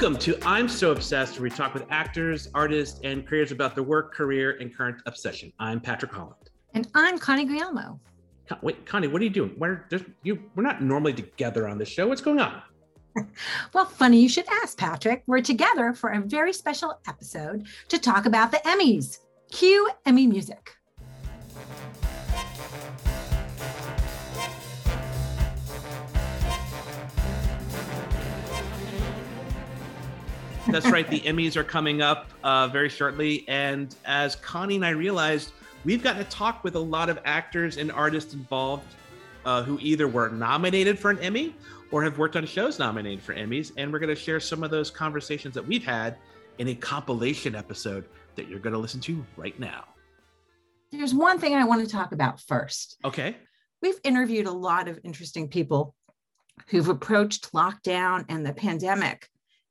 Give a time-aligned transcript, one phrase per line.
[0.00, 3.82] Welcome to I'm So Obsessed, where we talk with actors, artists, and creators about their
[3.82, 5.52] work, career, and current obsession.
[5.58, 6.50] I'm Patrick Holland.
[6.72, 7.98] And I'm Connie Guillermo.
[8.48, 9.56] Con- Wait, Connie, what are you doing?
[9.58, 9.86] We're,
[10.22, 12.06] you, we're not normally together on this show.
[12.06, 12.62] What's going on?
[13.74, 15.24] Well, funny you should ask, Patrick.
[15.26, 19.18] We're together for a very special episode to talk about the Emmys.
[19.50, 20.76] Cue Emmy music.
[30.68, 31.08] That's right.
[31.08, 33.46] The Emmys are coming up uh, very shortly.
[33.48, 35.52] And as Connie and I realized,
[35.84, 38.94] we've gotten to talk with a lot of actors and artists involved
[39.46, 41.56] uh, who either were nominated for an Emmy
[41.90, 43.72] or have worked on shows nominated for Emmys.
[43.78, 46.18] And we're going to share some of those conversations that we've had
[46.58, 48.04] in a compilation episode
[48.36, 49.86] that you're going to listen to right now.
[50.92, 52.98] There's one thing I want to talk about first.
[53.06, 53.36] Okay.
[53.80, 55.94] We've interviewed a lot of interesting people
[56.68, 59.28] who've approached lockdown and the pandemic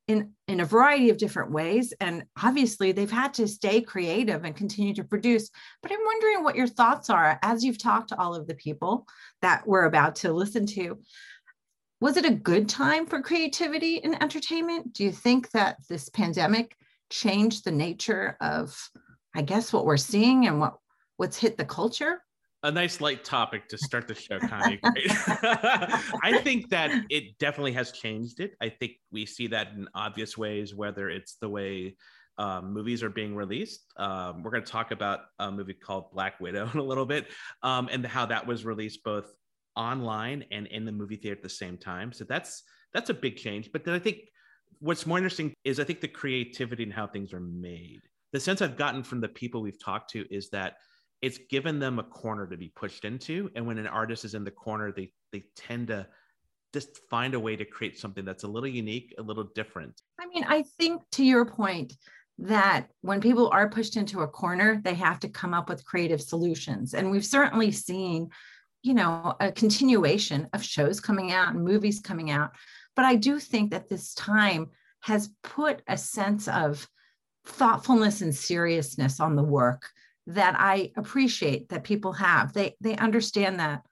[0.07, 1.93] in, in a variety of different ways.
[1.99, 5.49] And obviously, they've had to stay creative and continue to produce.
[5.81, 9.05] But I'm wondering what your thoughts are as you've talked to all of the people
[9.41, 10.99] that we're about to listen to.
[11.99, 14.93] Was it a good time for creativity and entertainment?
[14.93, 16.75] Do you think that this pandemic
[17.09, 18.77] changed the nature of,
[19.35, 20.75] I guess, what we're seeing and what,
[21.17, 22.21] what's hit the culture?
[22.67, 24.79] A nice light topic to start the show, Connie.
[24.83, 28.55] I think that it definitely has changed it.
[28.61, 31.95] I think we see that in obvious ways, whether it's the way
[32.37, 33.85] um, movies are being released.
[33.95, 37.27] Um, we're going to talk about a movie called Black Widow in a little bit,
[37.63, 39.31] um, and how that was released both
[39.77, 42.11] online and in the movie theater at the same time.
[42.11, 43.71] So that's that's a big change.
[43.71, 44.17] But then I think
[44.79, 48.01] what's more interesting is I think the creativity and how things are made.
[48.33, 50.73] The sense I've gotten from the people we've talked to is that
[51.21, 54.43] it's given them a corner to be pushed into and when an artist is in
[54.43, 56.07] the corner they they tend to
[56.73, 60.27] just find a way to create something that's a little unique a little different I
[60.27, 61.93] mean, I think to your point
[62.39, 66.21] that when people are pushed into a corner, they have to come up with creative
[66.21, 66.93] solutions.
[66.93, 68.29] And we've certainly seen,
[68.83, 72.51] you know, a continuation of shows coming out and movies coming out.
[72.95, 74.69] But I do think that this time
[75.01, 76.87] has put a sense of
[77.45, 79.89] thoughtfulness and seriousness on the work
[80.27, 82.53] that I appreciate that people have.
[82.53, 83.83] They they understand that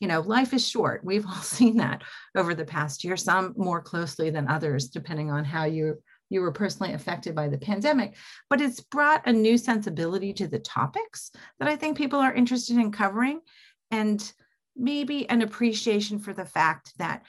[0.00, 1.04] you know life is short.
[1.04, 2.02] We've all seen that
[2.36, 5.96] over the past year, some more closely than others, depending on how you
[6.30, 8.14] you were personally affected by the pandemic.
[8.50, 12.76] But it's brought a new sensibility to the topics that I think people are interested
[12.76, 13.40] in covering,
[13.90, 14.32] and
[14.76, 17.24] maybe an appreciation for the fact that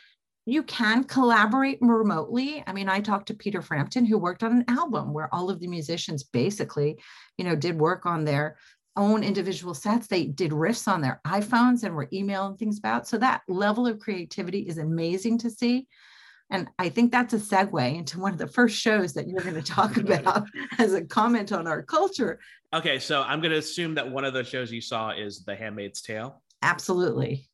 [0.46, 2.64] you can collaborate remotely.
[2.66, 5.60] I mean, I talked to Peter Frampton, who worked on an album where all of
[5.60, 7.00] the musicians basically,
[7.38, 8.58] you know, did work on their
[8.96, 10.08] own individual sets.
[10.08, 13.08] They did riffs on their iPhones and were emailing things about.
[13.08, 15.88] So that level of creativity is amazing to see.
[16.52, 19.54] And I think that's a segue into one of the first shows that you're going
[19.54, 20.48] to talk about
[20.80, 22.40] as a comment on our culture.
[22.74, 25.56] okay so i'm going to assume that one of the shows you saw is the
[25.56, 27.49] handmaid's tale Absolutely.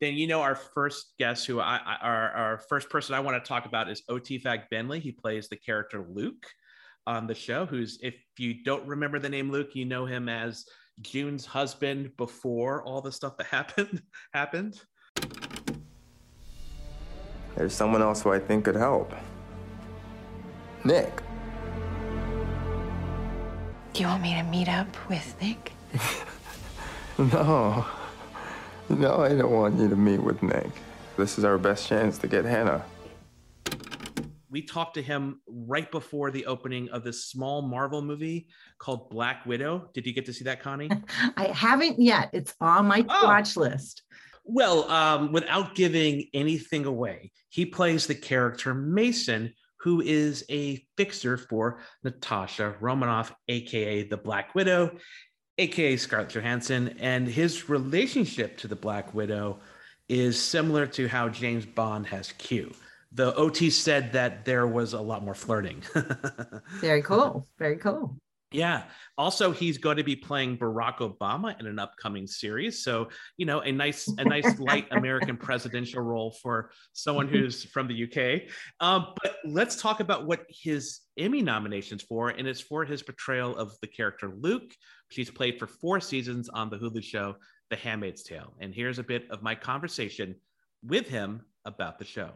[0.00, 3.42] Then you know our first guest who i, I our, our first person i want
[3.42, 6.46] to talk about is O-T Fagbenle he plays the character luke
[7.06, 10.66] on the show who's if you don't remember the name luke you know him as
[11.00, 14.80] june's husband before all the stuff that happened happened
[17.58, 19.12] There's someone else who I think could help.
[20.84, 21.22] Nick.
[23.92, 25.72] Do you want me to meet up with Nick?
[27.18, 27.84] No.
[28.98, 30.68] No, I don't want you to meet with Nick.
[31.16, 32.84] This is our best chance to get Hannah.
[34.50, 39.44] we talked to him right before the opening of this small Marvel movie called Black
[39.44, 39.90] Widow.
[39.92, 40.90] Did you get to see that, Connie?
[41.36, 42.30] I haven't yet.
[42.32, 43.24] It's on my Oh.
[43.24, 44.02] watch list.
[44.44, 51.36] well, um, without giving anything away, he plays the character Mason, who is a fixer
[51.36, 54.96] for Natasha Romanoff, aka the Black Widow,
[55.58, 59.58] aka Scarlett Johansson, and his relationship to the Black Widow
[60.08, 62.72] is similar to how James Bond has Q.
[63.12, 65.82] The OT said that there was a lot more flirting.
[66.80, 67.46] Very cool.
[67.58, 68.16] Very cool.
[68.50, 68.84] Yeah.
[69.18, 72.82] Also, he's going to be playing Barack Obama in an upcoming series.
[72.82, 77.88] So, you know, a nice, a nice light American presidential role for someone who's from
[77.88, 78.50] the UK.
[78.80, 83.54] Um, but let's talk about what his Emmy nominations for, and it's for his portrayal
[83.56, 84.72] of the character Luke.
[85.10, 87.36] She's played for four seasons on the Hulu show
[87.68, 88.54] The Handmaid's Tale.
[88.60, 90.34] And here's a bit of my conversation
[90.82, 92.30] with him about the show.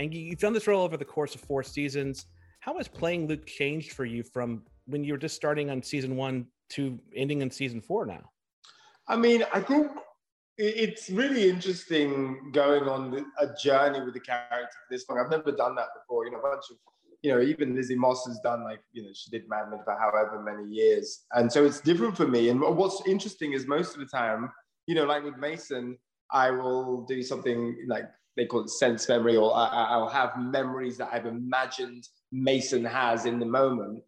[0.00, 2.26] And you- you've done this role over the course of four seasons.
[2.58, 6.16] How has playing Luke changed for you from when you were just starting on season
[6.16, 8.30] one to ending in season four now?
[9.08, 9.88] I mean, I think
[10.58, 15.18] it's really interesting going on a journey with the character for this long.
[15.18, 16.24] I've never done that before.
[16.24, 16.76] You know, a bunch of,
[17.22, 19.96] you know, even Lizzie Moss has done like, you know, she did Mad Men for
[19.98, 21.24] however many years.
[21.32, 22.48] And so it's different for me.
[22.48, 24.50] And what's interesting is most of the time,
[24.86, 25.98] you know, like with Mason,
[26.30, 30.98] I will do something like they call it sense memory, or I, will have memories
[30.98, 34.02] that I've imagined Mason has in the moment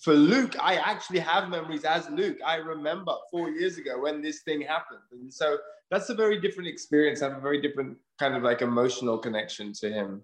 [0.00, 2.38] for Luke, I actually have memories as Luke.
[2.44, 5.00] I remember four years ago when this thing happened.
[5.12, 5.58] And so
[5.90, 7.22] that's a very different experience.
[7.22, 10.22] I have a very different kind of like emotional connection to him.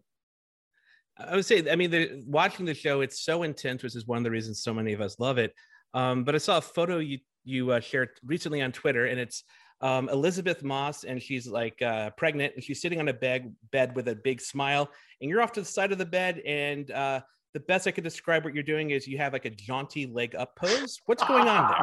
[1.18, 4.18] I would say, I mean, the, watching the show, it's so intense, which is one
[4.18, 5.54] of the reasons so many of us love it.
[5.92, 9.44] Um, but I saw a photo you you uh, shared recently on Twitter, and it's
[9.80, 13.96] um, Elisabeth Moss, and she's like uh, pregnant, and she's sitting on a bed bed
[13.96, 14.90] with a big smile,
[15.20, 17.20] and you're off to the side of the bed, and uh,
[17.52, 20.34] the best I could describe what you're doing is you have like a jaunty leg
[20.34, 21.00] up pose.
[21.06, 21.74] What's going on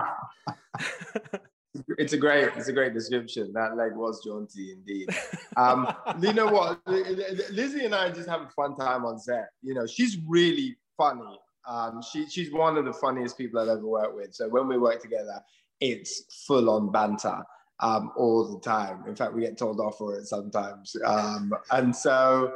[0.47, 1.41] there?
[1.97, 3.51] it's a great, it's a great description.
[3.53, 5.09] That leg was jaunty indeed.
[5.57, 6.79] Um, you know what?
[6.87, 9.49] Lizzie and I just have a fun time on set.
[9.61, 11.39] You know, she's really funny.
[11.67, 14.33] Um, she, she's one of the funniest people I've ever worked with.
[14.33, 15.41] So when we work together,
[15.81, 17.43] it's full on banter
[17.81, 19.03] um, all the time.
[19.05, 20.95] In fact, we get told off for it sometimes.
[21.05, 22.53] Um, and so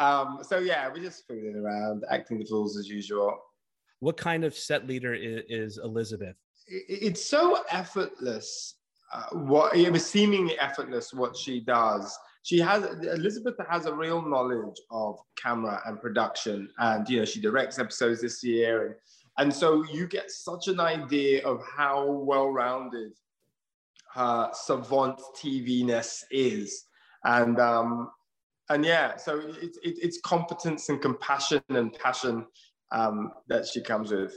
[0.00, 3.38] um, so yeah, we're just fooling around, acting the fools as usual.
[3.98, 6.36] What kind of set leader is, is Elisabeth?
[6.66, 8.76] It, it's so effortless.
[9.12, 12.16] Uh, what it was seemingly effortless what she does.
[12.42, 17.40] She has Elisabeth has a real knowledge of camera and production, and you know she
[17.40, 18.94] directs episodes this year, and
[19.38, 23.12] and so you get such an idea of how well-rounded
[24.14, 26.84] her savant TV ness is,
[27.24, 28.10] and um,
[28.70, 32.46] and yeah, so it's it, it's competence and compassion and passion
[32.92, 34.34] um, that she comes with.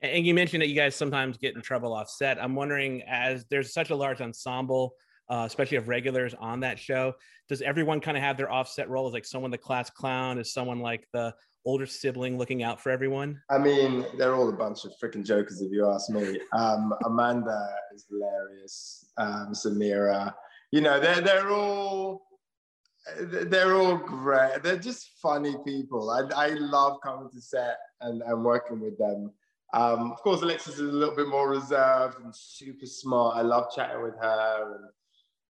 [0.00, 2.42] And you mentioned that you guys sometimes get in trouble off set.
[2.42, 4.94] I'm wondering, as there's such a large ensemble,
[5.28, 7.14] uh, especially of regulars on that show,
[7.48, 9.08] does everyone kind of have their offset role?
[9.08, 10.38] Is like someone the class clown?
[10.38, 11.34] Is someone like the
[11.64, 13.40] older sibling looking out for everyone?
[13.50, 16.38] I mean, they're all a bunch of freaking jokers, if you ask me.
[16.52, 19.06] Um, Amanda is hilarious.
[19.16, 20.34] Um, Samira,
[20.70, 22.22] you know, they're they're all
[23.20, 24.62] they're all great.
[24.62, 26.10] They're just funny people.
[26.10, 29.32] I, I love coming to set and, and working with them.
[29.72, 33.36] Um, of course, Alexis is a little bit more reserved and super smart.
[33.36, 34.76] I love chatting with her.
[34.76, 34.84] And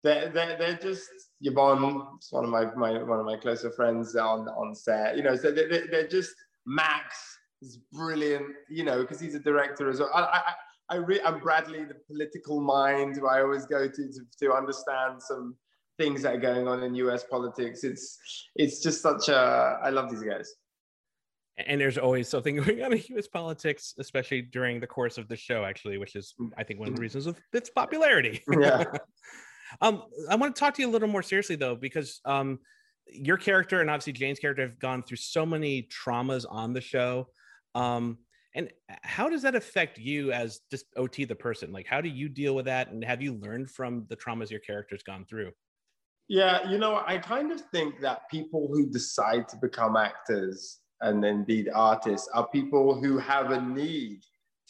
[0.05, 1.11] they're, they're, they're just
[1.41, 5.17] Yvonne, it's one of my, my one of my closer friends on, on set.
[5.17, 6.35] You know, so they're, they're just
[6.67, 8.47] Max is brilliant.
[8.71, 10.11] You know, because he's a director as well.
[10.15, 10.43] I, I,
[10.91, 15.21] I re- I'm Bradley, the political mind, who I always go to to, to understand
[15.23, 15.57] some
[15.99, 17.85] things that are going on in US politics.
[17.85, 18.19] It's
[18.55, 20.55] it's just such a I love these guys.
[21.59, 25.37] And there's always something going on in US politics, especially during the course of the
[25.37, 28.43] show, actually, which is I think one of the reasons of its popularity.
[28.61, 28.85] Yeah.
[29.81, 32.59] um, I want to talk to you a little more seriously though, because um,
[33.07, 37.29] your character and obviously Jane's character have gone through so many traumas on the show.
[37.75, 38.19] Um,
[38.55, 38.71] and
[39.03, 41.73] how does that affect you as just OT the person?
[41.73, 42.91] Like, how do you deal with that?
[42.91, 45.53] And have you learned from the traumas your character's gone through?
[46.29, 51.25] Yeah, you know, I kind of think that people who decide to become actors and
[51.25, 54.21] indeed artists are people who have a need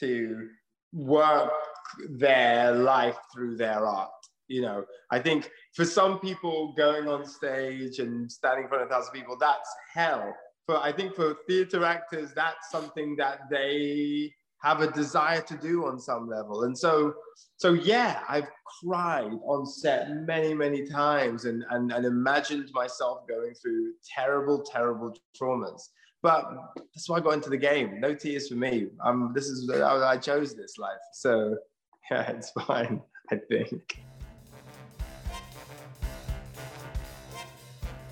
[0.01, 0.49] to
[0.93, 1.53] work
[2.11, 4.11] their life through their art.
[4.49, 8.91] You know, I think for some people, going on stage and standing in front of
[8.91, 10.35] a thousand people, that's hell.
[10.67, 14.33] But I think for theater actors, that's something that they
[14.63, 16.65] have a desire to do on some level.
[16.65, 17.15] And so,
[17.57, 18.49] so yeah, I've
[18.81, 25.17] cried on set many, many times and, and, and imagined myself going through terrible, terrible
[25.41, 25.83] traumas.
[26.23, 26.45] But
[26.77, 28.01] that's why I got into the game.
[28.01, 28.87] No tears for me.
[29.05, 30.93] Um, this is I, I chose this life.
[31.15, 31.57] So
[32.11, 33.03] yeah, it's fine,
[33.33, 33.99] I think.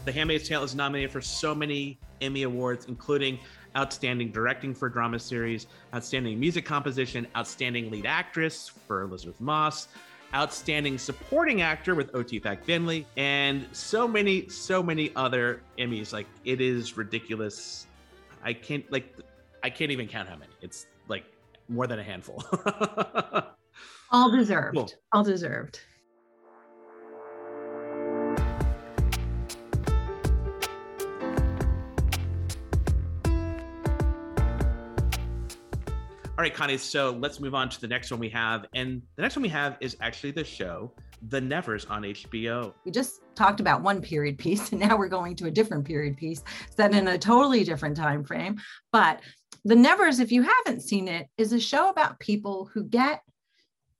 [0.04, 3.38] The Handmaid's Tale is nominated for so many Emmy Awards, including
[3.76, 9.88] Outstanding Directing for Drama Series, Outstanding Music Composition, Outstanding Lead Actress for Elisabeth Moss,
[10.34, 16.12] Outstanding Supporting Actor with O-T Fagbenle, and so many, so many other Emmys.
[16.12, 17.86] Like it is ridiculous.
[18.42, 19.14] I can't like
[19.62, 20.52] I can't even count how many.
[20.62, 21.24] It's like
[21.68, 22.42] more than a handful.
[24.12, 24.76] All deserved.
[24.76, 24.90] Cool.
[25.12, 25.80] All deserved.
[36.40, 36.78] All right, Connie.
[36.78, 38.64] So let's move on to the next one we have.
[38.74, 40.90] And the next one we have is actually the show
[41.28, 42.72] The Nevers on HBO.
[42.86, 46.16] We just talked about one period piece, and now we're going to a different period
[46.16, 46.42] piece
[46.74, 48.58] set in a totally different time frame.
[48.90, 49.20] But
[49.66, 53.20] The Nevers, if you haven't seen it, is a show about people who get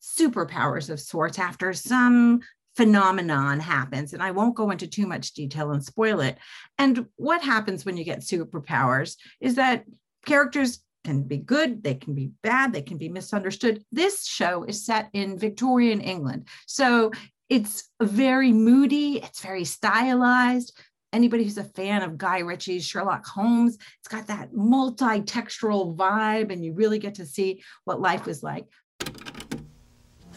[0.00, 2.40] superpowers of sorts after some
[2.74, 4.14] phenomenon happens.
[4.14, 6.38] And I won't go into too much detail and spoil it.
[6.78, 9.84] And what happens when you get superpowers is that
[10.24, 13.82] characters can be good, they can be bad, they can be misunderstood.
[13.90, 16.46] This show is set in Victorian England.
[16.66, 17.12] So
[17.48, 20.78] it's very moody, it's very stylized.
[21.12, 26.52] Anybody who's a fan of Guy Ritchie's Sherlock Holmes, it's got that multi textural vibe,
[26.52, 28.66] and you really get to see what life was like.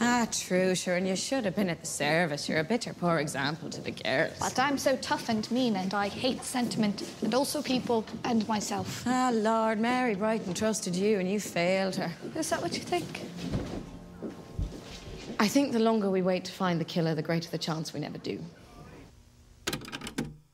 [0.05, 2.49] Ah, true, sure, and you should have been at the service.
[2.49, 4.37] You're a bitter poor example to the girls.
[4.37, 9.03] But I'm so tough and mean, and I hate sentiment, and also people and myself.
[9.07, 12.11] Ah, Lord, Mary Brighton trusted you, and you failed her.
[12.35, 13.21] Is that what you think?
[15.39, 18.01] I think the longer we wait to find the killer, the greater the chance we
[18.01, 18.43] never do.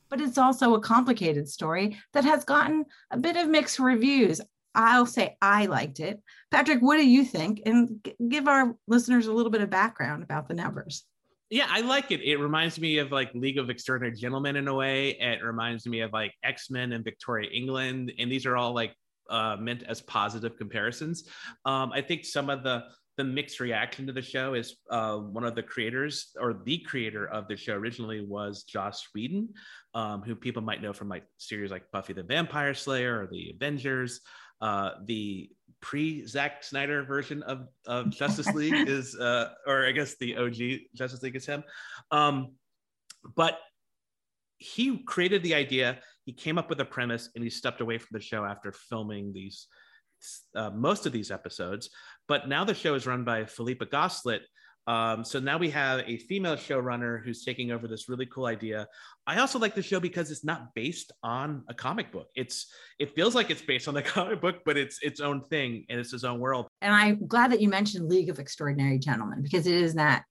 [0.10, 4.42] But it's also a complicated story that has gotten a bit of mixed reviews.
[4.76, 6.22] I'll say I liked it.
[6.52, 7.62] Patrick, what do you think?
[7.66, 11.06] And g- give our listeners a little bit of background about the Nevers.
[11.50, 12.22] Yeah, I like it.
[12.22, 15.12] It reminds me of like League of Extraordinary Gentlemen in a way.
[15.20, 18.94] It reminds me of like X Men and Victoria England, and these are all like
[19.30, 21.24] uh, meant as positive comparisons.
[21.66, 22.84] Um, I think some of the
[23.18, 27.28] the mixed reaction to the show is uh, one of the creators or the creator
[27.28, 29.50] of the show originally was Joss Whedon,
[29.94, 33.52] um, who people might know from like series like Buffy the Vampire Slayer or The
[33.54, 34.22] Avengers.
[34.62, 35.50] Uh, the
[35.82, 40.56] pre Zack Snyder version of, of Justice League is, uh, or I guess the OG
[40.96, 41.64] Justice League is him.
[42.12, 42.54] Um,
[43.36, 43.60] but
[44.58, 48.10] he created the idea, he came up with a premise, and he stepped away from
[48.12, 49.68] the show after filming these
[50.56, 51.90] uh, most of these episodes.
[52.28, 54.42] But now the show is run by Philippa Goslett,
[54.88, 58.88] um, so now we have a female showrunner who's taking over this really cool idea.
[59.28, 62.30] I also like the show because it's not based on a comic book.
[62.36, 65.86] It's it feels like it's based on the comic book, but it's its own thing
[65.90, 66.68] and it's its own world.
[66.82, 70.24] And I'm glad that you mentioned League of Extraordinary Gentlemen because it is that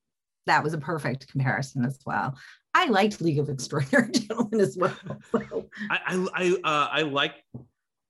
[0.45, 2.37] that was a perfect comparison as well.
[2.73, 4.95] I liked League of Extraordinary Gentlemen as well.
[5.31, 5.69] So.
[5.89, 7.35] I I I, uh, I like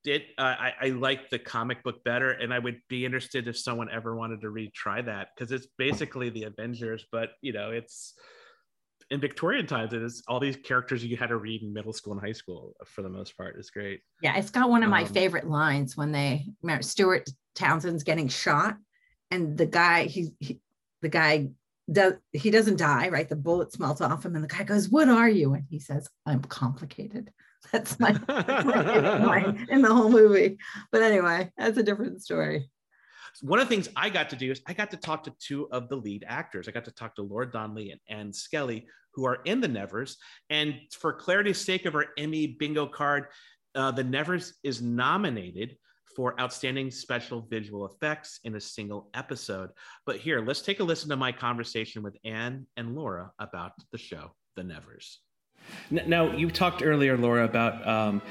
[0.06, 0.24] it.
[0.38, 3.90] Uh, I I like the comic book better, and I would be interested if someone
[3.92, 8.14] ever wanted to retry that because it's basically the Avengers, but you know it's
[9.12, 12.14] in Victorian times, it is all these characters you had to read in middle school
[12.14, 13.56] and high school for the most part.
[13.58, 14.02] It's great.
[14.22, 16.48] Yeah, it's got one of my Um, favorite lines when they
[16.82, 18.78] Stuart Townsend's getting shot,
[19.32, 20.60] and the guy he, he
[21.02, 21.50] the guy
[21.92, 25.10] does he doesn't die right the bullet smelts off him and the guy goes what
[25.10, 27.32] are you and he says i'm complicated
[27.72, 30.58] that's my, that's my in the whole movie
[30.92, 32.70] but anyway that's a different story
[33.42, 35.70] One of the things I got to do is I got to talk to two
[35.72, 36.68] of the lead actors.
[36.68, 40.18] I got to talk to Laura Donnelly and Ann Skelly, who are in the Nevers.
[40.50, 43.28] And for clarity's sake of our Emmy bingo card,
[43.76, 45.78] uh, the Nevers is nominated
[46.16, 49.70] for outstanding special visual effects in a single episode.
[50.06, 53.98] But here, let's take a listen to my conversation with Ann and Laura about the
[53.98, 55.22] show, The Nevers.
[55.92, 58.22] Now, you talked earlier, Laura, about um,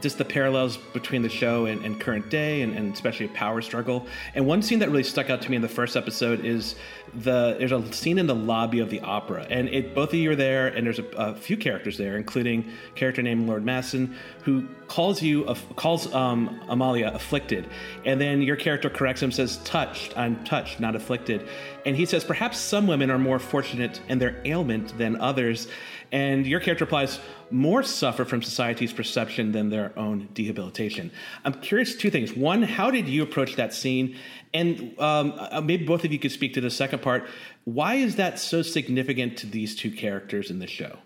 [0.00, 3.60] just the parallels between the show and, and current day, and, and especially a power
[3.60, 4.06] struggle.
[4.34, 6.76] And one scene that really stuck out to me in the first episode is
[7.14, 10.30] the there's a scene in the lobby of the opera, and it both of you
[10.30, 14.14] are there, and there's a, a few characters there, including a character named Lord Massen,
[14.42, 15.44] who calls you
[15.76, 17.68] calls um, Amalia afflicted,
[18.04, 21.48] and then your character corrects him, says touched, I'm touched, not afflicted,
[21.84, 25.68] and he says perhaps some women are more fortunate in their ailment than others.
[26.14, 27.18] And your character replies,
[27.50, 31.10] more suffer from society's perception than their own rehabilitation.
[31.44, 32.34] I'm curious two things.
[32.34, 34.16] One, how did you approach that scene?
[34.54, 37.28] And um, uh, maybe both of you could speak to the second part.
[37.64, 40.98] Why is that so significant to these two characters in the show?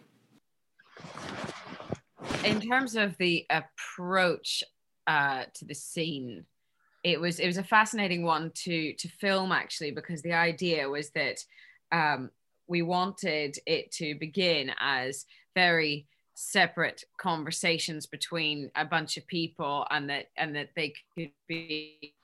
[2.44, 4.62] in terms of the approach
[5.06, 6.44] uh, to the scene,
[7.04, 11.10] it was it was a fascinating one to to film actually because the idea was
[11.10, 11.38] that
[11.92, 12.30] um,
[12.68, 16.06] we wanted it to begin as very
[16.40, 22.14] separate conversations between a bunch of people and that and that they could be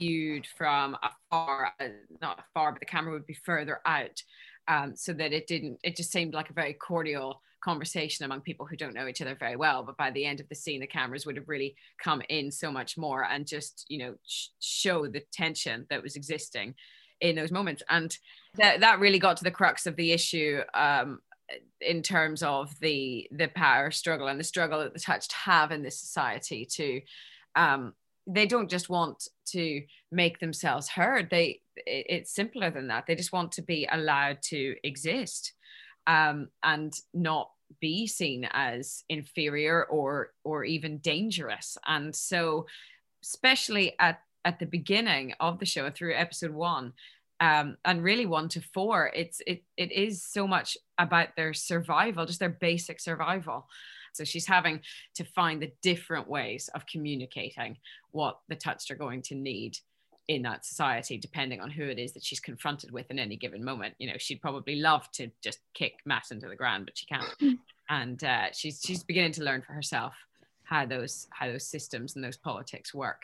[0.00, 1.72] viewed from afar
[2.20, 4.20] not afar but the camera would be further out.
[4.66, 8.66] Um, so that it didn't it just seemed like a very cordial conversation among people
[8.66, 9.84] who don't know each other very well.
[9.84, 12.72] But by the end of the scene the cameras would have really come in so
[12.72, 16.74] much more and just you know sh- show the tension that was existing
[17.20, 17.82] in those moments.
[17.88, 18.16] And
[18.56, 21.20] that that really got to the crux of the issue um,
[21.80, 25.82] in terms of the the power struggle and the struggle that the touched have in
[25.82, 27.00] this society to
[27.56, 27.94] um,
[28.26, 31.30] they don't just want to make themselves heard.
[31.30, 33.06] They it's simpler than that.
[33.06, 35.52] They just want to be allowed to exist
[36.06, 37.50] um, and not
[37.80, 41.78] be seen as inferior or or even dangerous.
[41.86, 42.66] And so
[43.22, 46.92] especially at at the beginning of the show through episode one
[47.40, 52.26] um, and really one to four, it's it it is so much about their survival,
[52.26, 53.66] just their basic survival.
[54.12, 54.80] So she's having
[55.14, 57.78] to find the different ways of communicating
[58.10, 59.78] what the touched are going to need
[60.28, 63.64] in that society, depending on who it is that she's confronted with in any given
[63.64, 63.94] moment.
[63.98, 67.58] You know, she'd probably love to just kick Matt into the ground, but she can't.
[67.88, 70.14] and uh, she's she's beginning to learn for herself
[70.64, 73.22] how those how those systems and those politics work.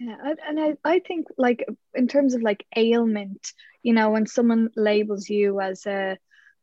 [0.00, 1.64] Yeah, and I, I think like
[1.94, 3.52] in terms of like ailment,
[3.82, 6.18] you know, when someone labels you as a,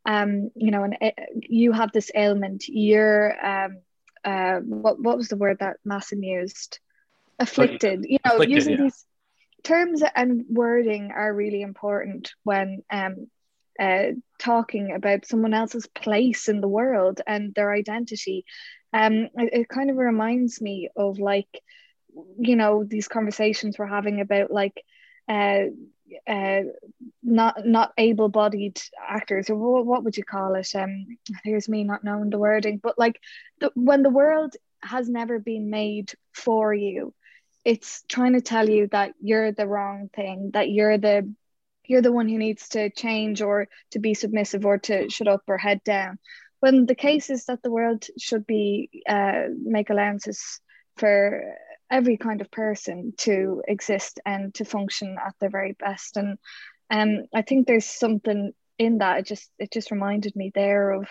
[0.06, 0.98] um, you know, and
[1.34, 3.78] you have this ailment, you're, um,
[4.24, 6.80] uh, what what was the word that Massen used?
[7.40, 8.06] Afflicted.
[8.08, 8.84] You know, Afflicted, using yeah.
[8.84, 9.06] these
[9.64, 13.28] terms and wording are really important when um
[13.80, 18.46] uh, talking about someone else's place in the world and their identity.
[18.94, 21.62] Um, it, it kind of reminds me of like
[22.38, 24.84] you know these conversations we're having about like
[25.30, 25.66] uh
[26.28, 26.62] uh
[27.24, 30.70] not not able-bodied actors or what, what would you call it?
[30.76, 33.20] Um here's me not knowing the wording but like
[33.60, 37.14] the, when the world has never been made for you
[37.64, 41.34] it's trying to tell you that you're the wrong thing that you're the
[41.88, 45.42] you're the one who needs to change or to be submissive or to shut up
[45.48, 46.20] or head down.
[46.60, 50.60] When the case is that the world should be uh, make allowances
[50.98, 51.44] for
[51.96, 56.18] every kind of person to exist and to function at their very best.
[56.18, 56.38] And
[56.96, 59.20] um i think there's something in that.
[59.20, 61.08] It just it just reminded me there of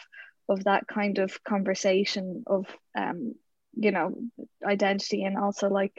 [0.48, 2.66] of that kind of conversation of
[3.02, 3.34] um
[3.84, 4.12] you know
[4.76, 5.96] identity and also like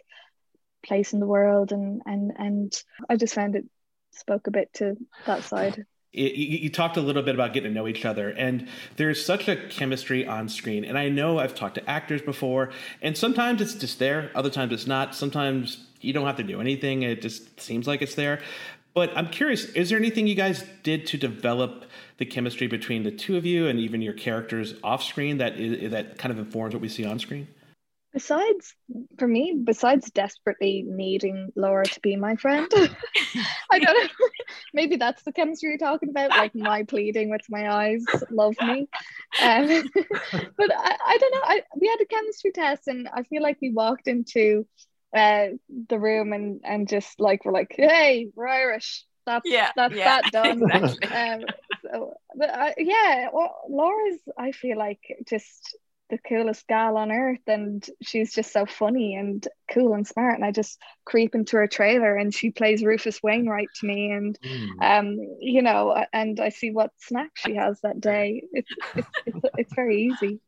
[0.88, 1.72] place in the world.
[1.72, 3.66] And and and i just found it
[4.12, 5.86] spoke a bit to that side
[6.16, 9.48] you, you, talked a little bit about getting to know each other, and there's such
[9.48, 10.86] a chemistry on screen.
[10.86, 14.74] And I know I've talked to actors before, and sometimes it's just there, other times
[14.74, 15.16] it's not.
[15.16, 18.40] Sometimes you don't have to do anything, it just seems like it's there.
[18.94, 21.84] But I'm curious, is there anything you guys did to develop
[22.18, 25.92] the chemistry between the two of you and even your characters off screen that is,
[25.92, 27.48] that kind of informs what we see on screen?
[28.16, 28.74] Besides
[29.20, 32.66] for me besides desperately needing laura to be my friend
[33.72, 34.28] i don't know
[34.74, 38.88] maybe that's the chemistry you're talking about like my pleading with my eyes love me
[39.42, 39.68] um,
[40.32, 43.58] but I, I don't know I, we had a chemistry test and i feel like
[43.62, 44.66] we walked into
[45.14, 45.48] uh,
[45.90, 50.22] the room and and just like we're like hey we're irish that's yeah, that's yeah,
[50.22, 51.10] that done exactly.
[51.10, 51.42] um,
[51.84, 55.78] so but yeah well laura's i feel like just
[56.10, 60.46] the coolest gal on earth and she's just so funny and cool and smart and
[60.46, 64.70] I just creep into her trailer and she plays Rufus Wainwright to me and mm.
[64.82, 69.40] um you know and I see what snack she has that day it's it's it's,
[69.58, 70.40] it's very easy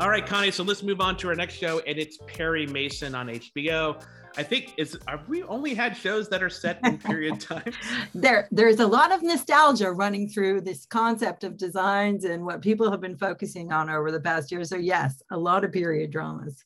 [0.00, 0.50] All right, Connie.
[0.50, 4.02] So let's move on to our next show, and it's Perry Mason on HBO.
[4.38, 7.76] I think is have we only had shows that are set in period times?
[8.14, 12.90] there, there's a lot of nostalgia running through this concept of designs and what people
[12.90, 14.64] have been focusing on over the past year.
[14.64, 16.64] So yes, a lot of period dramas.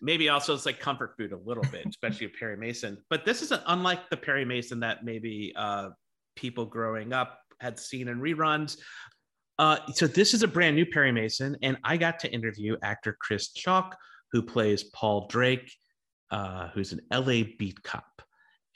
[0.00, 2.96] Maybe also it's like comfort food a little bit, especially with Perry Mason.
[3.10, 5.90] But this is unlike the Perry Mason that maybe uh,
[6.34, 8.78] people growing up had seen in reruns.
[9.60, 13.14] Uh, so this is a brand new Perry Mason, and I got to interview actor
[13.20, 13.94] Chris Chalk,
[14.32, 15.70] who plays Paul Drake,
[16.30, 18.22] uh, who's an LA beat cop.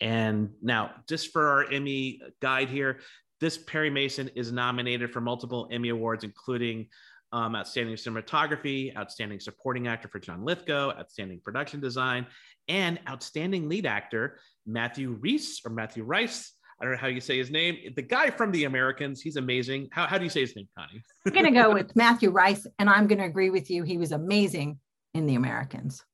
[0.03, 3.01] And now, just for our Emmy guide here,
[3.40, 6.88] this Perry Mason is nominated for multiple Emmy awards, including
[7.33, 12.27] um, Outstanding Cinematography, Outstanding Supporting Actor for John Lithgow, Outstanding Production Design,
[12.68, 17.38] and Outstanding Lead Actor Matthew Rhys or Matthew Rice I don't know how you say
[17.38, 17.76] his name.
[17.94, 19.88] The guy from The Americans, he's amazing.
[19.92, 21.02] How, how do you say his name, Connie?
[21.26, 23.84] I'm going to go with Matthew Rice, and I'm going to agree with you.
[23.84, 24.78] He was amazing
[25.14, 26.04] in The Americans.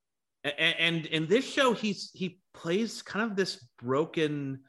[0.44, 4.60] And, and in this show, he's he plays kind of this broken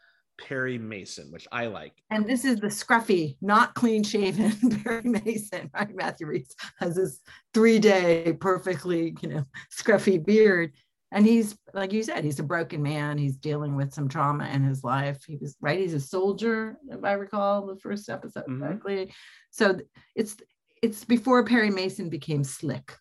[0.42, 1.94] Perry Mason, which I like.
[2.10, 5.96] And this is the scruffy, not clean shaven Perry Mason, right?
[5.96, 7.20] Matthew Rhys has this
[7.54, 9.46] three day, perfectly, you know,
[9.78, 10.74] scruffy beard
[11.12, 14.64] and he's like you said he's a broken man he's dealing with some trauma in
[14.64, 18.62] his life he was right he's a soldier if i recall the first episode mm-hmm.
[18.62, 19.14] correctly
[19.50, 19.78] so
[20.16, 20.38] it's
[20.82, 22.96] it's before perry mason became slick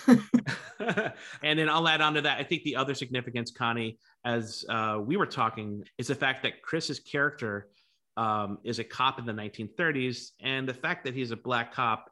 [0.08, 2.40] and then I'll add on to that.
[2.40, 6.62] I think the other significance, Connie, as uh, we were talking, is the fact that
[6.62, 7.68] Chris's character
[8.16, 12.10] um, is a cop in the 1930s, and the fact that he's a black cop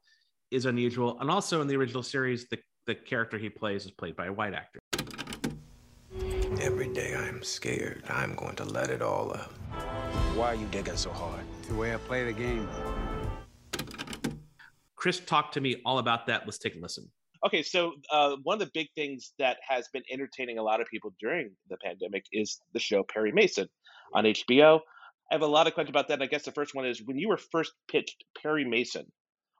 [0.53, 1.19] is unusual.
[1.21, 4.33] And also in the original series, the the character he plays is played by a
[4.33, 4.82] white actor.
[6.63, 9.51] Every day I'm scared I'm going to let it all out.
[10.37, 11.41] Why are you digging so hard?
[11.59, 12.69] It's the way I play the game.
[14.95, 16.43] Chris talked to me all about that.
[16.45, 17.11] Let's take a listen.
[17.45, 20.87] Okay, so uh, one of the big things that has been entertaining a lot of
[20.87, 23.67] people during the pandemic is the show Perry Mason
[24.15, 24.79] on HBO.
[25.33, 26.23] I have a lot of questions about that.
[26.23, 29.11] I guess the first one is when you were first pitched Perry Mason,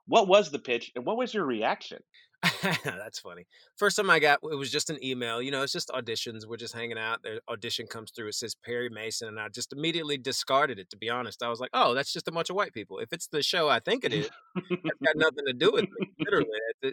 [0.07, 1.99] what was the pitch and what was your reaction?
[2.83, 3.45] That's funny.
[3.77, 5.41] First time I got it was just an email.
[5.41, 6.45] You know, it's just auditions.
[6.45, 7.23] We're just hanging out.
[7.23, 8.27] The audition comes through.
[8.27, 10.89] It says Perry Mason, and I just immediately discarded it.
[10.89, 12.99] To be honest, I was like, "Oh, that's just a bunch of white people.
[12.99, 14.29] If it's the show I think it is,
[14.69, 16.49] it's got nothing to do with me, literally."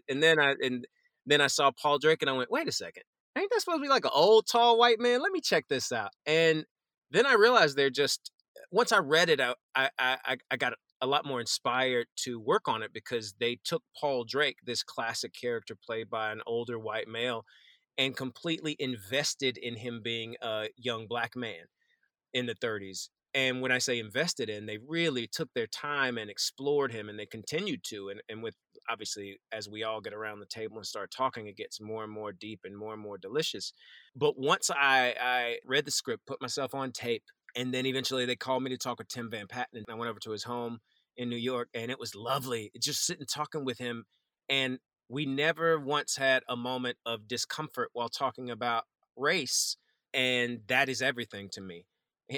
[0.08, 0.86] And then I and
[1.26, 3.02] then I saw Paul Drake, and I went, "Wait a second,
[3.36, 5.20] ain't that supposed to be like an old tall white man?
[5.20, 6.64] Let me check this out." And
[7.10, 8.30] then I realized they're just
[8.70, 12.68] once I read it out, I I I got a lot more inspired to work
[12.68, 17.08] on it because they took Paul Drake, this classic character played by an older white
[17.08, 17.44] male,
[17.98, 21.66] and completely invested in him being a young black man
[22.32, 23.08] in the 30s.
[23.32, 27.18] And when I say invested in, they really took their time and explored him and
[27.18, 28.08] they continued to.
[28.08, 28.56] And, and with
[28.88, 32.12] obviously, as we all get around the table and start talking, it gets more and
[32.12, 33.72] more deep and more and more delicious.
[34.16, 37.22] But once I, I read the script, put myself on tape,
[37.54, 39.78] and then eventually they called me to talk with Tim Van Patten.
[39.78, 40.80] And I went over to his home
[41.16, 42.70] in New York, and it was lovely.
[42.80, 44.04] Just sitting talking with him,
[44.48, 48.84] and we never once had a moment of discomfort while talking about
[49.16, 49.76] race,
[50.14, 51.84] and that is everything to me.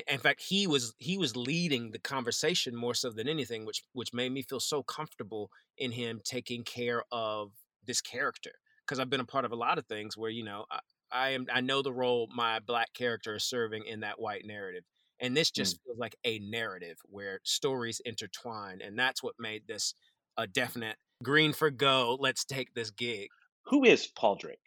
[0.09, 4.15] In fact, he was he was leading the conversation more so than anything, which which
[4.15, 7.53] made me feel so comfortable in him taking care of
[7.85, 8.53] this character.
[8.87, 10.81] Because I've been a part of a lot of things where you know I,
[11.11, 14.85] I am I know the role my black character is serving in that white narrative,
[15.23, 15.85] and this just mm.
[15.85, 18.81] feels like a narrative where stories intertwine.
[18.85, 19.95] And that's what made this
[20.37, 22.19] a definite green for go.
[22.21, 23.29] Let's take this gig.
[23.67, 24.59] Who is Paul Drake?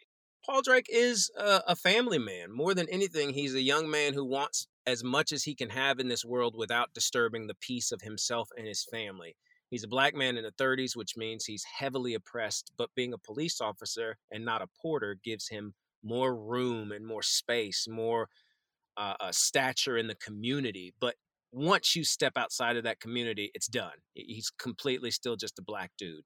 [0.44, 2.50] Paul Drake is a, a family man.
[2.50, 5.98] More than anything, he's a young man who wants as much as he can have
[5.98, 9.36] in this world without disturbing the peace of himself and his family.
[9.68, 13.18] He's a black man in the 30s, which means he's heavily oppressed, but being a
[13.18, 18.28] police officer and not a porter gives him more room and more space, more
[18.96, 20.94] uh, a stature in the community.
[21.00, 21.14] But
[21.52, 23.98] once you step outside of that community, it's done.
[24.14, 26.24] He's completely still just a black dude.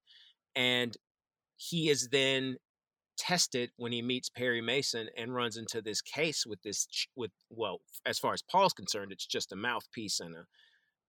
[0.56, 0.96] And
[1.56, 2.56] he is then
[3.18, 7.80] tested when he meets Perry Mason and runs into this case with this with well,
[8.06, 10.44] as far as Paul's concerned, it's just a mouthpiece and a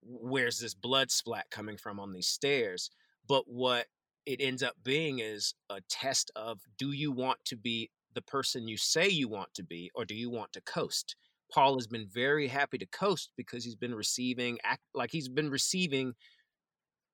[0.03, 2.89] where's this blood splat coming from on these stairs?
[3.27, 3.87] But what
[4.25, 8.67] it ends up being is a test of do you want to be the person
[8.67, 11.15] you say you want to be or do you want to coast?
[11.51, 15.49] Paul has been very happy to coast because he's been receiving act like he's been
[15.49, 16.13] receiving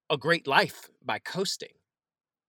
[0.10, 1.74] a great life by coasting.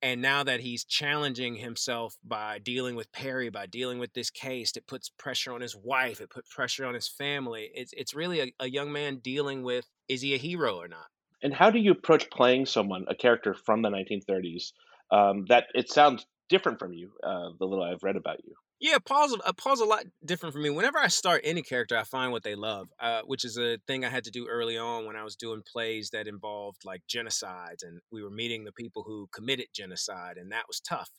[0.00, 4.76] And now that he's challenging himself by dealing with Perry, by dealing with this case,
[4.76, 7.70] it puts pressure on his wife, it puts pressure on his family.
[7.74, 11.06] It's it's really a, a young man dealing with is he a hero or not?
[11.42, 14.72] And how do you approach playing someone, a character from the 1930s,
[15.10, 18.54] um, that it sounds different from you, uh, the little I've read about you?
[18.80, 20.70] Yeah, Paul's uh, Paul's a lot different for me.
[20.70, 24.04] Whenever I start any character, I find what they love, uh, which is a thing
[24.04, 27.82] I had to do early on when I was doing plays that involved like genocides,
[27.82, 31.10] and we were meeting the people who committed genocide, and that was tough.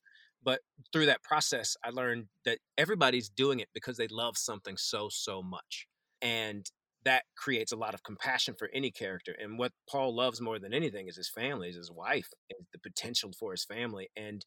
[0.42, 0.62] But
[0.94, 5.44] through that process, I learned that everybody's doing it because they love something so so
[5.44, 5.86] much,
[6.22, 6.66] and
[7.04, 9.36] that creates a lot of compassion for any character.
[9.42, 12.80] And what Paul loves more than anything is his family, is his wife, and the
[12.80, 14.46] potential for his family, and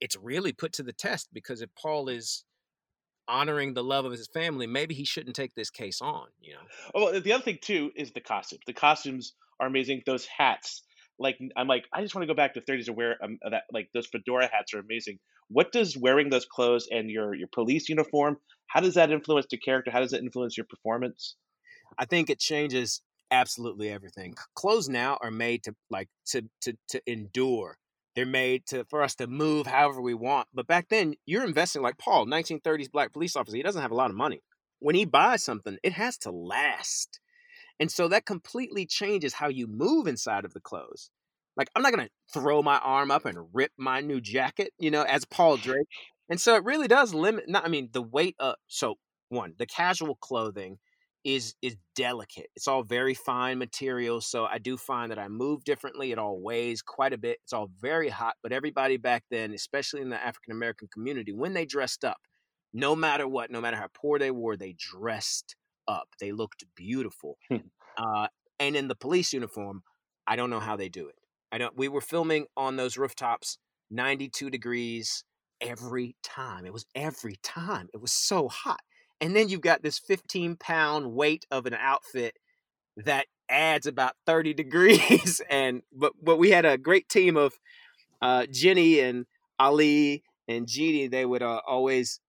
[0.00, 2.44] it's really put to the test because if Paul is
[3.28, 6.26] honoring the love of his family, maybe he shouldn't take this case on.
[6.40, 6.60] You know.
[6.94, 8.62] Oh, the other thing too is the costumes.
[8.66, 10.02] The costumes are amazing.
[10.06, 10.82] Those hats,
[11.18, 13.38] like I'm like, I just want to go back to the 30s and wear um,
[13.50, 13.62] that.
[13.72, 15.18] Like those fedora hats are amazing.
[15.48, 18.36] What does wearing those clothes and your your police uniform?
[18.68, 19.90] How does that influence the character?
[19.90, 21.36] How does it influence your performance?
[21.98, 24.34] I think it changes absolutely everything.
[24.54, 27.78] Clothes now are made to like to to to endure
[28.16, 30.48] they're made to for us to move however we want.
[30.54, 33.56] But back then, you're investing like Paul, 1930s black police officer.
[33.56, 34.42] He doesn't have a lot of money.
[34.80, 37.20] When he buys something, it has to last.
[37.78, 41.10] And so that completely changes how you move inside of the clothes.
[41.56, 45.02] Like I'm not gonna throw my arm up and rip my new jacket, you know,
[45.02, 45.86] as Paul Drake.
[46.28, 47.48] And so it really does limit.
[47.48, 48.96] Not, I mean, the weight of so
[49.28, 50.78] one the casual clothing
[51.26, 52.46] is is delicate.
[52.54, 56.12] It's all very fine material, so I do find that I move differently.
[56.12, 57.38] It all weighs quite a bit.
[57.42, 61.52] It's all very hot, but everybody back then, especially in the African American community, when
[61.52, 62.18] they dressed up,
[62.72, 65.56] no matter what, no matter how poor they were, they dressed
[65.88, 66.06] up.
[66.20, 67.38] They looked beautiful.
[67.48, 67.56] Hmm.
[67.98, 68.28] uh,
[68.60, 69.82] and in the police uniform,
[70.28, 71.16] I don't know how they do it.
[71.50, 71.76] I don't.
[71.76, 73.58] We were filming on those rooftops,
[73.90, 75.24] 92 degrees
[75.60, 76.66] every time.
[76.66, 77.88] It was every time.
[77.92, 78.80] It was so hot
[79.20, 82.34] and then you've got this 15 pound weight of an outfit
[82.96, 87.52] that adds about 30 degrees and but but we had a great team of
[88.22, 89.26] uh, Jenny and
[89.58, 92.20] Ali and Jeannie, they would uh, always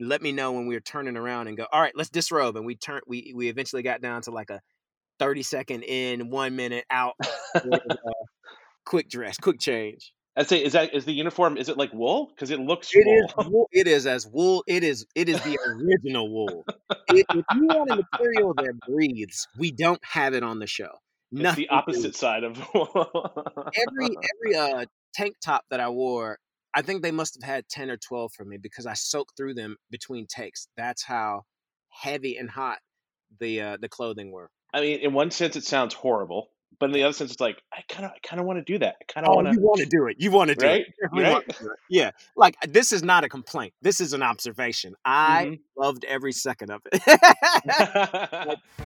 [0.00, 2.56] let me know when we were turning around and go, all right, let's disrobe.
[2.56, 4.60] And we turn, we, we eventually got down to like a
[5.18, 7.14] 30 second in, one minute out,
[7.64, 7.96] with, uh,
[8.86, 10.12] quick dress, quick change.
[10.38, 13.04] I'd say is that is the uniform is it like wool because it looks It
[13.06, 13.24] wool.
[13.24, 13.68] is wool.
[13.72, 14.62] It is as wool.
[14.68, 15.04] It is.
[15.16, 16.64] It is the original wool.
[17.08, 20.90] If, if you want a material that breathes, we don't have it on the show.
[21.32, 21.64] It's Nothing.
[21.64, 26.38] the opposite side of Every every uh tank top that I wore,
[26.74, 29.54] I think they must have had ten or twelve for me because I soaked through
[29.54, 30.68] them between takes.
[30.76, 31.42] That's how
[31.90, 32.78] heavy and hot
[33.40, 34.50] the uh, the clothing were.
[34.72, 36.48] I mean, in one sense, it sounds horrible,
[36.80, 38.64] but in the other sense, it's like I kind of, I kind of want to
[38.64, 38.96] do that.
[39.00, 39.54] I kind of Oh, want to.
[39.54, 40.16] you want to do it.
[40.18, 40.80] You want to do Right?
[40.82, 40.94] it.
[41.12, 41.58] You want Right?
[41.60, 41.78] do it.
[41.90, 42.10] Yeah.
[42.36, 43.72] Like this is not a complaint.
[43.82, 44.94] This is an observation.
[45.04, 45.60] I Mhm.
[45.76, 48.58] loved every second of it.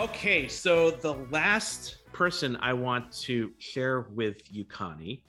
[0.00, 5.22] Okay, so the last person I want to share with you, Connie,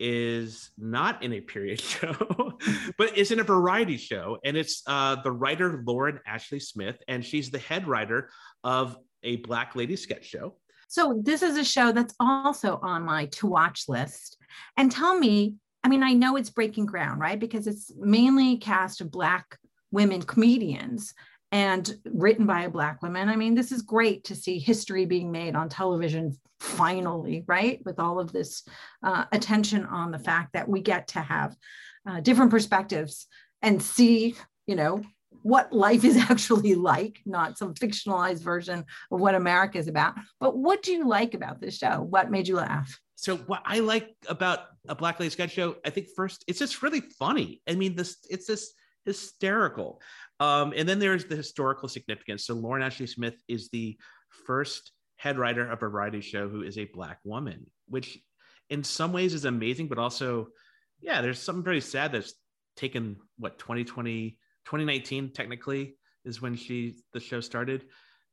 [0.00, 2.56] is not in a period show,
[2.96, 4.38] but is in a variety show.
[4.42, 8.30] And it's uh, the writer Lauren Ashley Smith, and she's the head writer
[8.64, 10.54] of a Black Lady sketch show.
[10.88, 14.38] So this is a show that's also on my to watch list.
[14.78, 17.38] And tell me, I mean, I know it's breaking ground, right?
[17.38, 19.58] Because it's mainly cast of Black
[19.90, 21.12] women comedians
[21.54, 23.28] and written by a Black woman.
[23.28, 27.80] I mean, this is great to see history being made on television finally, right?
[27.84, 28.64] With all of this
[29.04, 31.54] uh, attention on the fact that we get to have
[32.10, 33.28] uh, different perspectives
[33.62, 34.34] and see,
[34.66, 35.00] you know,
[35.42, 40.14] what life is actually like, not some fictionalized version of what America is about.
[40.40, 42.02] But what do you like about this show?
[42.02, 42.98] What made you laugh?
[43.14, 46.82] So what I like about a Black Lady sketch show, I think first it's just
[46.82, 47.62] really funny.
[47.68, 50.00] I mean, this it's just hysterical.
[50.40, 52.46] Um, and then there's the historical significance.
[52.46, 53.96] So Lauren Ashley Smith is the
[54.46, 58.18] first head writer of a variety show who is a black woman, which
[58.70, 60.48] in some ways is amazing, but also,
[61.00, 62.34] yeah, there's something very sad that's
[62.76, 67.84] taken what 2020, 2019 technically is when she the show started.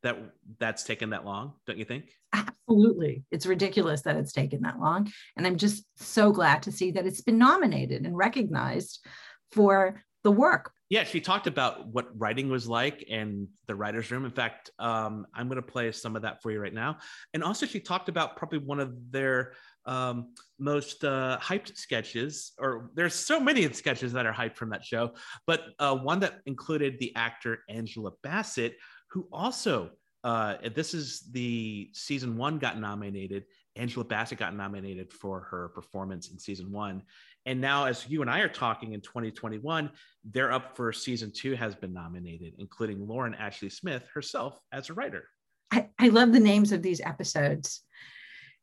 [0.03, 0.17] That
[0.57, 2.09] that's taken that long, don't you think?
[2.33, 3.23] Absolutely.
[3.29, 5.11] It's ridiculous that it's taken that long.
[5.37, 9.05] And I'm just so glad to see that it's been nominated and recognized
[9.51, 10.71] for the work.
[10.89, 14.25] Yeah, she talked about what writing was like and the writer's room.
[14.25, 16.97] In fact, um, I'm going to play some of that for you right now.
[17.33, 19.53] And also, she talked about probably one of their
[19.85, 24.83] um, most uh, hyped sketches, or there's so many sketches that are hyped from that
[24.83, 25.13] show,
[25.47, 28.75] but uh, one that included the actor Angela Bassett,
[29.09, 29.91] who also,
[30.23, 33.45] uh, this is the season one got nominated.
[33.75, 37.01] Angela Bassett got nominated for her performance in season one.
[37.45, 39.89] And now, as you and I are talking in 2021,
[40.25, 44.93] they're up for season two, has been nominated, including Lauren Ashley Smith herself as a
[44.93, 45.27] writer.
[45.71, 47.81] I, I love the names of these episodes.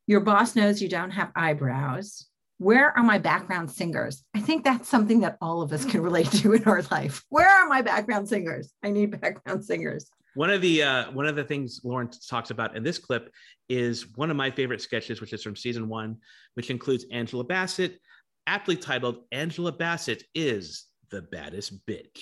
[0.06, 2.26] Your boss knows you don't have eyebrows.
[2.58, 4.24] Where are my background singers?
[4.34, 7.24] I think that's something that all of us can relate to in our life.
[7.28, 8.72] Where are my background singers?
[8.82, 10.10] I need background singers.
[10.34, 13.32] One of the uh, one of the things Lauren talks about in this clip
[13.68, 16.16] is one of my favorite sketches, which is from season one,
[16.54, 18.00] which includes Angela Bassett,
[18.48, 22.18] aptly titled "Angela Bassett is the baddest bitch."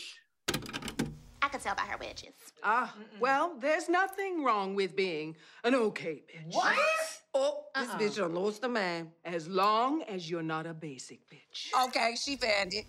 [1.40, 2.34] I could tell by her wedges.
[2.64, 6.52] Ah, well, there's nothing wrong with being an okay bitch.
[6.52, 6.76] What?
[7.32, 9.12] Oh, this bitch done lost a man.
[9.24, 11.72] As long as you're not a basic bitch.
[11.86, 12.86] Okay, she found it.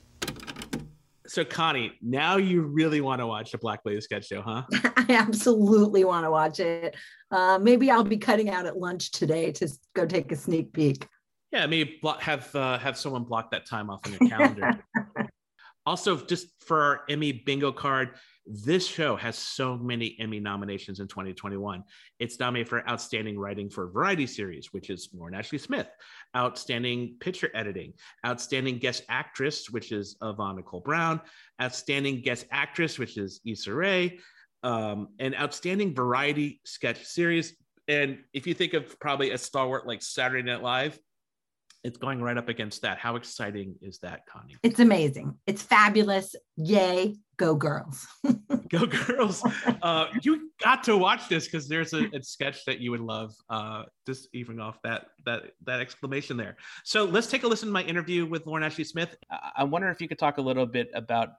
[1.27, 4.63] So, Connie, now you really want to watch the Black Lady sketch show, huh?
[4.95, 6.95] I absolutely want to watch it.
[7.29, 11.05] Uh, maybe I'll be cutting out at lunch today to go take a sneak peek.
[11.51, 14.83] Yeah, maybe blo- have uh, have someone block that time off on your calendar.
[15.85, 21.07] also, just for our Emmy bingo card, this show has so many Emmy nominations in
[21.07, 21.83] 2021.
[22.19, 25.87] It's nominated for Outstanding Writing for a Variety Series, which is Lauren Ashley Smith,
[26.35, 27.93] Outstanding Picture Editing,
[28.25, 31.19] Outstanding Guest Actress, which is Yvette Nicole Brown,
[31.61, 34.19] Outstanding Guest Actress, which is Issa Rae,
[34.63, 37.53] um, and Outstanding Variety Sketch Series.
[37.89, 40.97] And if you think of probably a stalwart like Saturday Night Live,
[41.83, 42.97] it's going right up against that.
[42.97, 44.57] How exciting is that, Connie?
[44.63, 45.35] It's amazing.
[45.45, 46.35] It's fabulous.
[46.57, 48.05] Yay, go girls.
[48.69, 49.43] go girls.
[49.81, 53.33] Uh, you got to watch this because there's a, a, sketch that you would love.
[53.49, 56.57] Uh, just even off that that that exclamation there.
[56.83, 59.15] So let's take a listen to my interview with Lauren Ashley Smith.
[59.55, 61.29] I wonder if you could talk a little bit about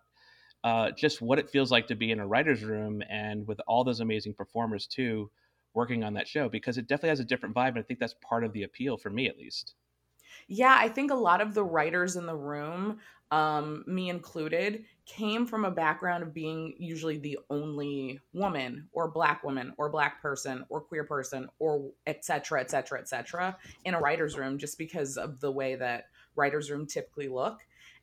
[0.64, 3.84] uh, just what it feels like to be in a writer's room and with all
[3.84, 5.30] those amazing performers too
[5.74, 8.14] working on that show because it definitely has a different vibe and i think that's
[8.26, 9.74] part of the appeal for me at least
[10.46, 12.98] yeah, I think a lot of the writers in the room,
[13.30, 19.42] um, me included, came from a background of being usually the only woman or black
[19.42, 23.94] woman or black person or queer person or et cetera, et cetera, et cetera in
[23.94, 26.04] a writer's room just because of the way that
[26.36, 27.60] writer's room typically look.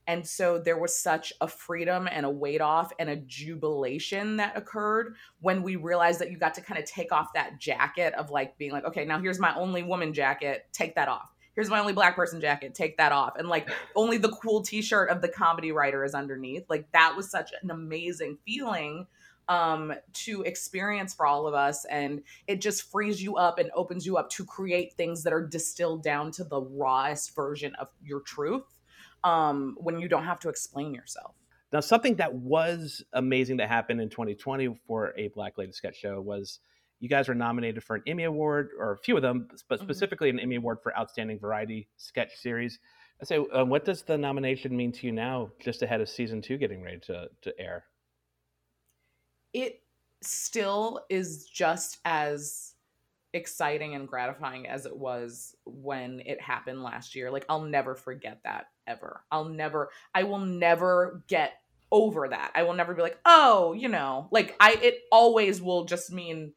[0.08, 4.56] And so there was such a freedom and a weight off and a jubilation that
[4.56, 8.30] occurred when we realized that you got to kind of take off that jacket of
[8.30, 11.80] like being like, okay, now here's my only woman jacket, take that off here's my
[11.80, 13.38] only black person jacket take that off.
[13.38, 16.65] And like only the cool t-shirt of the comedy writer is underneath.
[16.70, 19.08] Like that was such an amazing feeling
[19.48, 24.04] um to experience for all of us and it just frees you up and opens
[24.04, 28.22] you up to create things that are distilled down to the rawest version of your
[28.22, 28.63] truth
[29.24, 31.36] um when you don't have to explain yourself.
[31.72, 36.20] Now something that was amazing that happened in 2020 for a black lady sketch show
[36.20, 36.60] was
[36.99, 39.86] you guys were nominated for an Emmy Award, or a few of them, but mm-hmm.
[39.86, 42.79] specifically an Emmy Award for Outstanding Variety Sketch Series.
[43.21, 46.41] I say, uh, what does the nomination mean to you now, just ahead of season
[46.41, 47.86] two getting ready to, to air?
[49.53, 49.81] It
[50.21, 52.73] still is just as
[53.34, 57.31] exciting and gratifying as it was when it happened last year.
[57.31, 59.21] Like, I'll never forget that ever.
[59.31, 61.53] I'll never, I will never get
[61.91, 62.51] over that.
[62.55, 66.53] I will never be like, oh, you know, like I, it always will just mean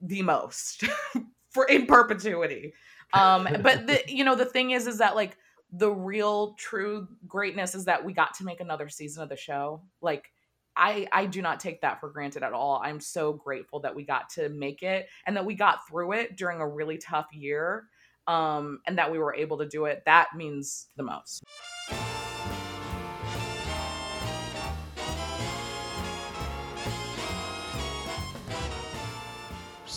[0.00, 0.84] the most
[1.50, 2.74] for in perpetuity.
[3.12, 5.36] Um, but the you know the thing is is that like
[5.72, 9.82] the real true greatness is that we got to make another season of the show.
[10.00, 10.30] Like
[10.76, 12.80] I I do not take that for granted at all.
[12.82, 16.36] I'm so grateful that we got to make it and that we got through it
[16.36, 17.86] during a really tough year.
[18.26, 20.02] Um, and that we were able to do it.
[20.04, 21.42] That means the most.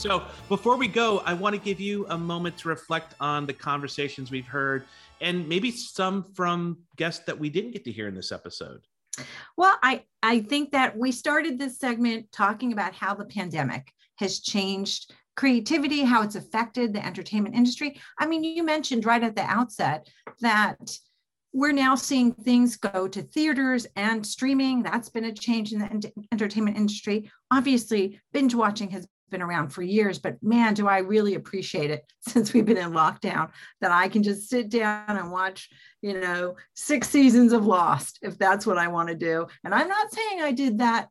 [0.02, 3.54] So before we go, I want to give you a moment to reflect on the
[3.54, 4.86] conversations we've heard
[5.22, 8.82] and maybe some from guests that we didn't get to hear in this episode.
[9.58, 14.40] Well, I, I think that we started this segment talking about how the pandemic has
[14.40, 18.02] changed creativity, how it's affected the entertainment industry.
[18.18, 20.10] I mean, you mentioned right at the outset
[20.40, 20.98] that
[21.54, 24.82] we're now seeing things go to theaters and streaming.
[24.82, 27.30] That's been a change in the entertainment industry.
[27.52, 32.06] Obviously, binge watching has been around for years, but man, do I really appreciate it
[32.28, 35.70] since we've been in lockdown that I can just sit down and watch,
[36.02, 39.48] you know, six seasons of Lost if that's what I want to do.
[39.64, 41.10] And I'm not saying I did that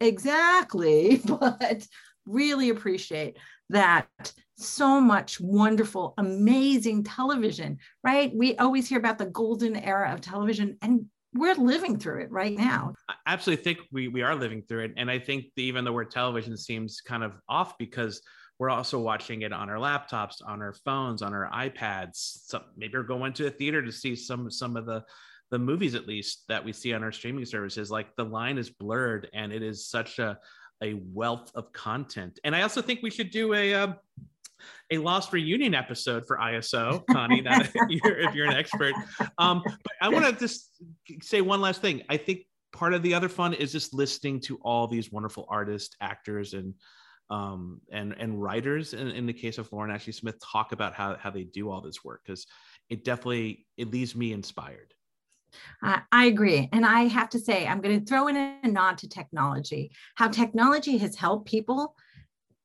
[0.00, 1.86] exactly, but
[2.26, 3.36] really appreciate
[3.70, 4.08] that
[4.56, 8.32] so much wonderful, amazing television, right?
[8.34, 12.56] We always hear about the golden era of television, and we're living through it right
[12.56, 12.94] now.
[13.08, 14.94] I absolutely think we, we are living through it.
[14.96, 18.20] And I think even the word television seems kind of off because
[18.58, 22.46] we're also watching it on our laptops, on our phones, on our iPads.
[22.46, 25.02] So maybe we're going to a theater to see some some of the
[25.50, 27.90] the movies at least that we see on our streaming services.
[27.90, 30.38] Like the line is blurred and it is such a
[30.82, 32.40] a wealth of content.
[32.44, 33.96] And I also think we should do a um,
[34.90, 38.94] a lost reunion episode for ISO, Connie, if, you're, if you're an expert.
[39.38, 40.70] Um, but I want to just
[41.20, 42.02] say one last thing.
[42.08, 45.96] I think part of the other fun is just listening to all these wonderful artists,
[46.00, 46.74] actors, and
[47.30, 48.94] um, and and writers.
[48.94, 51.80] In, in the case of Lauren Ashley Smith, talk about how how they do all
[51.80, 52.46] this work because
[52.90, 54.92] it definitely it leaves me inspired.
[55.82, 56.68] Uh, I agree.
[56.72, 60.28] And I have to say, I'm going to throw in a nod to technology, how
[60.28, 61.94] technology has helped people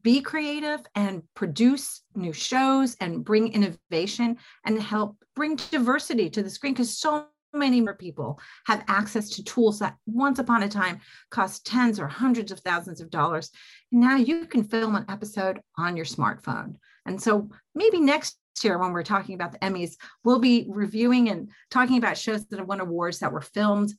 [0.07, 6.49] be creative and produce new shows and bring innovation and help bring diversity to the
[6.49, 11.01] screen because so many more people have access to tools that once upon a time
[11.29, 13.51] cost tens or hundreds of thousands of dollars.
[13.91, 16.75] Now you can film an episode on your smartphone.
[17.05, 21.49] And so maybe next year when we're talking about the Emmys, we'll be reviewing and
[21.69, 23.93] talking about shows that have won awards that were filmed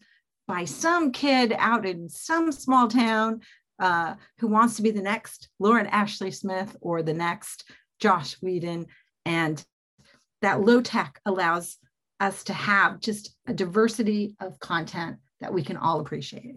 [0.49, 3.43] by some kid out in some small town
[3.79, 7.71] uh, who wants to be the next Lauren Ashley Smith or the next
[8.01, 8.87] Joss Whedon.
[9.25, 9.65] And
[10.43, 11.77] that low tech allows
[12.21, 16.57] us to have just a diversity of content that we can all appreciate.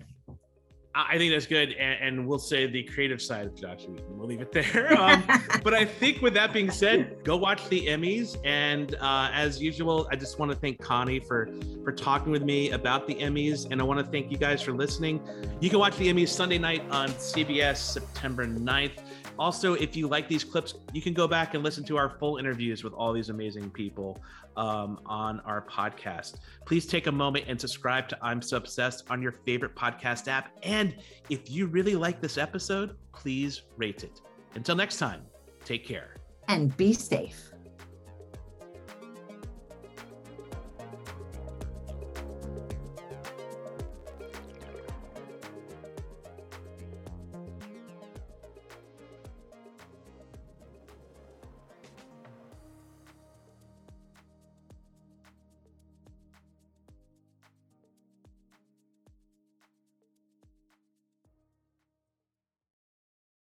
[0.94, 4.18] I think that's good, and, and, we'll say the creative side of Joss Whedon.
[4.18, 4.92] We'll leave it there.
[5.02, 5.24] Um,
[5.64, 10.08] but I think with that being said, go watch the Emmys, and uh, as usual,
[10.12, 11.50] I just want to thank Connie for
[11.84, 14.74] for talking with me about the Emmys, and I want to thank you guys for
[14.74, 15.22] listening.
[15.60, 19.00] You can watch the Emmys Sunday night on CBS, September 9th.
[19.40, 22.38] Also, if you like these clips, you can go back and listen to our full
[22.38, 24.22] interviews with all these amazing people
[24.58, 26.36] um, on our podcast.
[26.66, 30.52] Please take a moment and subscribe to I'm So Obsessed on your favorite podcast app.
[30.64, 30.96] And
[31.30, 34.22] if you really like this episode, please rate it.
[34.56, 35.22] Until next time,
[35.66, 36.16] take care.
[36.48, 37.51] And be safe.